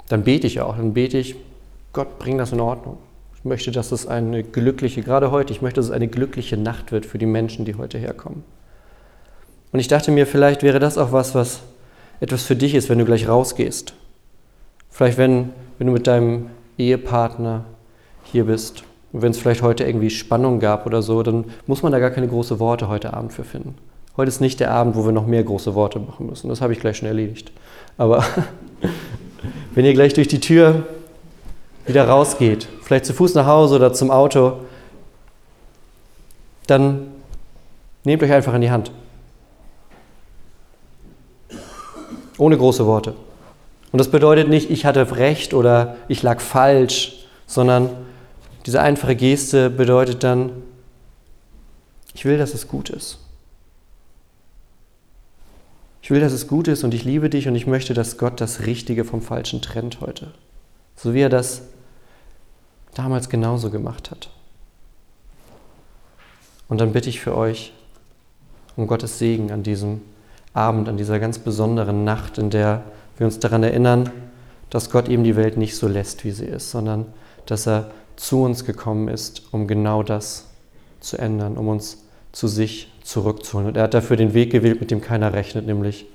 dann 0.08 0.24
bete 0.24 0.48
ich 0.48 0.62
auch. 0.62 0.78
Dann 0.78 0.94
bete 0.94 1.18
ich, 1.18 1.36
Gott, 1.92 2.18
bring 2.18 2.38
das 2.38 2.54
in 2.54 2.62
Ordnung. 2.62 2.98
Ich 3.42 3.46
möchte, 3.46 3.72
dass 3.72 3.92
es 3.92 4.06
eine 4.06 4.44
glückliche, 4.44 5.02
gerade 5.02 5.32
heute, 5.32 5.52
ich 5.52 5.64
möchte, 5.64 5.80
dass 5.80 5.88
es 5.88 5.92
eine 5.92 6.08
glückliche 6.08 6.58
Nacht 6.58 6.92
wird 6.92 7.08
für 7.08 7.18
die 7.18 7.26
Menschen, 7.26 7.66
die 7.66 7.74
heute 7.74 7.98
herkommen. 7.98 8.44
Und 9.72 9.80
ich 9.80 9.88
dachte 9.88 10.12
mir, 10.12 10.28
vielleicht 10.28 10.62
wäre 10.62 10.78
das 10.78 11.00
auch 11.00 11.12
was, 11.12 11.34
was 11.34 11.62
etwas 12.20 12.44
für 12.44 12.56
dich 12.56 12.76
ist, 12.76 12.88
wenn 12.88 13.00
du 13.00 13.06
gleich 13.06 13.28
rausgehst. 13.28 13.96
Vielleicht, 14.92 15.18
wenn, 15.18 15.50
wenn 15.80 15.88
du 15.88 15.94
mit 15.94 16.06
deinem 16.06 16.52
Ehepartner 16.78 17.66
hier 18.26 18.46
bist 18.46 18.84
und 19.12 19.24
wenn 19.24 19.32
es 19.32 19.40
vielleicht 19.40 19.64
heute 19.64 19.86
irgendwie 19.86 20.12
Spannung 20.12 20.60
gab 20.60 20.86
oder 20.86 21.02
so, 21.02 21.24
dann 21.24 21.46
muss 21.66 21.82
man 21.82 21.92
da 21.92 21.98
gar 21.98 22.12
keine 22.12 22.28
großen 22.28 22.60
Worte 22.60 22.90
heute 22.90 23.16
Abend 23.16 23.34
für 23.34 23.44
finden. 23.44 23.74
Heute 24.18 24.30
ist 24.30 24.40
nicht 24.40 24.60
der 24.60 24.70
Abend, 24.70 24.96
wo 24.96 25.04
wir 25.04 25.14
noch 25.14 25.26
mehr 25.26 25.44
große 25.44 25.74
Worte 25.74 25.98
machen 25.98 26.28
müssen. 26.28 26.48
Das 26.48 26.62
habe 26.62 26.74
ich 26.74 26.80
gleich 26.80 26.98
schon 26.98 27.08
erledigt. 27.08 27.52
Aber 27.98 28.24
wenn 29.74 29.84
ihr 29.84 29.94
gleich 29.94 30.14
durch 30.14 30.28
die 30.28 30.42
Tür 30.42 30.84
wieder 31.92 32.08
rausgeht, 32.08 32.68
vielleicht 32.82 33.06
zu 33.06 33.14
Fuß 33.14 33.36
nach 33.36 33.46
Hause 33.46 33.76
oder 33.76 33.94
zum 33.94 34.12
Auto, 34.12 34.62
dann 36.68 37.08
nehmt 38.04 38.24
euch 38.24 38.32
einfach 38.32 38.54
in 38.54 38.62
die 38.62 38.72
Hand. 38.72 38.92
Ohne 42.38 42.58
große 42.58 42.86
Worte. 42.86 43.14
Und 43.92 44.00
das 44.00 44.10
bedeutet 44.10 44.48
nicht, 44.48 44.72
ich 44.72 44.86
hatte 44.86 45.18
recht 45.18 45.54
oder 45.54 45.98
ich 46.08 46.24
lag 46.24 46.40
falsch, 46.40 47.26
sondern 47.46 47.90
diese 48.66 48.82
einfache 48.82 49.16
Geste 49.16 49.70
bedeutet 49.70 50.24
dann, 50.24 50.52
ich 52.14 52.26
will, 52.26 52.38
dass 52.38 52.54
es 52.54 52.68
gut 52.68 52.90
ist. 52.90 53.20
Ich 56.02 56.10
will, 56.10 56.22
dass 56.22 56.34
es 56.34 56.48
gut 56.48 56.68
ist 56.68 56.84
und 56.84 56.94
ich 56.94 57.04
liebe 57.04 57.30
dich 57.30 57.48
und 57.48 57.56
ich 57.56 57.68
möchte, 57.68 57.94
dass 57.94 58.18
Gott 58.18 58.42
das 58.42 58.66
Richtige 58.66 59.06
vom 59.06 59.22
Falschen 59.22 59.62
trennt 59.62 60.02
heute. 60.02 60.32
So 60.96 61.14
wie 61.14 61.22
er 61.22 61.30
das 61.30 61.64
damals 62.96 63.30
genauso 63.30 63.70
gemacht 63.70 64.12
hat. 64.12 64.30
Und 66.68 66.80
dann 66.80 66.94
bitte 66.94 67.10
ich 67.10 67.20
für 67.20 67.36
euch 67.36 67.74
um 68.76 68.88
Gottes 68.88 69.20
Segen 69.20 69.52
an 69.52 69.64
diesem 69.64 70.02
Abend, 70.54 70.90
an 70.90 70.98
dieser 70.98 71.20
ganz 71.20 71.40
besonderen 71.40 72.04
Nacht, 72.04 72.38
in 72.38 72.50
der 72.50 72.84
wir 73.18 73.26
uns 73.26 73.40
daran 73.40 73.64
erinnern, 73.64 74.10
dass 74.70 74.90
Gott 74.90 75.10
eben 75.10 75.24
die 75.24 75.36
Welt 75.36 75.58
nicht 75.58 75.76
so 75.76 75.88
lässt, 75.88 76.24
wie 76.24 76.32
sie 76.32 76.46
ist, 76.46 76.72
sondern 76.72 77.06
dass 77.46 77.68
er 77.68 77.92
zu 78.16 78.44
uns 78.44 78.66
gekommen 78.66 79.08
ist, 79.08 79.44
um 79.52 79.68
genau 79.68 80.04
das 80.04 80.48
zu 81.00 81.18
ändern, 81.18 81.58
um 81.58 81.68
uns 81.68 82.06
zu 82.32 82.48
sich 82.48 82.92
zurückzuholen. 83.04 83.68
Und 83.68 83.78
er 83.78 83.84
hat 83.84 83.94
dafür 83.94 84.16
den 84.16 84.34
Weg 84.34 84.52
gewählt, 84.52 84.80
mit 84.80 84.92
dem 84.92 85.02
keiner 85.02 85.34
rechnet, 85.34 85.66
nämlich 85.66 86.06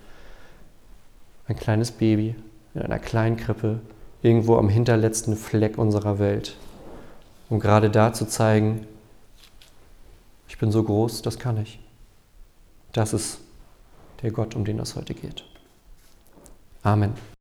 ein 1.49 1.57
kleines 1.57 1.91
Baby 1.91 2.35
in 2.75 2.83
einer 2.83 2.99
kleinen 2.99 3.37
Krippe, 3.37 3.81
irgendwo 4.23 4.57
am 4.57 4.69
hinterletzten 4.69 5.37
Fleck 5.37 5.79
unserer 5.79 6.19
Welt, 6.19 6.57
um 7.48 7.61
gerade 7.61 7.90
da 7.90 8.12
zu 8.12 8.26
zeigen, 8.26 8.87
ich 10.48 10.59
bin 10.59 10.72
so 10.72 10.82
groß, 10.82 11.22
das 11.22 11.38
kann 11.38 11.59
ich. 11.59 11.78
Das 12.92 13.12
ist 13.12 13.40
der 14.22 14.30
Gott, 14.30 14.54
um 14.54 14.64
den 14.64 14.78
es 14.78 14.96
heute 14.96 15.14
geht. 15.14 15.44
Amen. 16.82 17.36